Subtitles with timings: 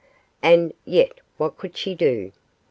[0.41, 2.31] And yet what could she do?